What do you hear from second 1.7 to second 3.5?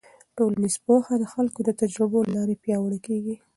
تجربو له لارې پیاوړې کېږي.